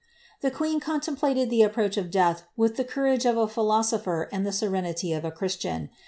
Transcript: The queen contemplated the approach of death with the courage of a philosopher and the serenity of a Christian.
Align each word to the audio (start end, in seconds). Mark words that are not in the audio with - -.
The 0.41 0.49
queen 0.49 0.79
contemplated 0.79 1.51
the 1.51 1.61
approach 1.61 1.95
of 1.95 2.09
death 2.09 2.41
with 2.57 2.75
the 2.75 2.83
courage 2.83 3.23
of 3.23 3.37
a 3.37 3.47
philosopher 3.47 4.29
and 4.31 4.43
the 4.47 4.51
serenity 4.51 5.13
of 5.13 5.23
a 5.23 5.29
Christian. 5.29 5.91